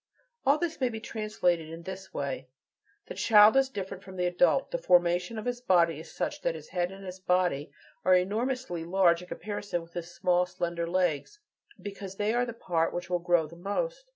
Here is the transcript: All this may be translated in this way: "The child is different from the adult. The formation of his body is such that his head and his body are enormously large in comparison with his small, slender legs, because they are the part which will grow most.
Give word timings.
All 0.47 0.57
this 0.57 0.81
may 0.81 0.89
be 0.89 0.99
translated 0.99 1.69
in 1.69 1.83
this 1.83 2.11
way: 2.11 2.47
"The 3.05 3.13
child 3.13 3.55
is 3.55 3.69
different 3.69 4.01
from 4.01 4.15
the 4.15 4.25
adult. 4.25 4.71
The 4.71 4.79
formation 4.79 5.37
of 5.37 5.45
his 5.45 5.61
body 5.61 5.99
is 5.99 6.11
such 6.11 6.41
that 6.41 6.55
his 6.55 6.69
head 6.69 6.91
and 6.91 7.05
his 7.05 7.19
body 7.19 7.71
are 8.03 8.15
enormously 8.15 8.83
large 8.83 9.21
in 9.21 9.27
comparison 9.27 9.83
with 9.83 9.93
his 9.93 10.09
small, 10.09 10.47
slender 10.47 10.87
legs, 10.87 11.39
because 11.79 12.15
they 12.15 12.33
are 12.33 12.47
the 12.47 12.51
part 12.53 12.95
which 12.95 13.11
will 13.11 13.19
grow 13.19 13.47
most. 13.55 14.05